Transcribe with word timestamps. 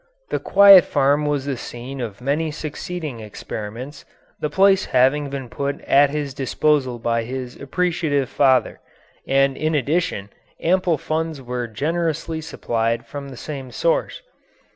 The 0.31 0.39
quiet 0.39 0.83
farm 0.85 1.27
was 1.27 1.45
the 1.45 1.55
scene 1.55 2.01
of 2.01 2.21
many 2.21 2.49
succeeding 2.49 3.19
experiments, 3.19 4.03
the 4.39 4.49
place 4.49 4.85
having 4.85 5.29
been 5.29 5.47
put 5.47 5.79
at 5.81 6.09
his 6.09 6.33
disposal 6.33 6.97
by 6.97 7.21
his 7.23 7.55
appreciative 7.61 8.27
father, 8.27 8.79
and 9.27 9.55
in 9.55 9.75
addition 9.75 10.31
ample 10.59 10.97
funds 10.97 11.39
were 11.39 11.67
generously 11.67 12.41
supplied 12.41 13.05
from 13.05 13.29
the 13.29 13.37
same 13.37 13.69
source. 13.71 14.23